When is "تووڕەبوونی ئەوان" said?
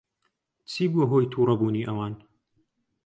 1.31-2.13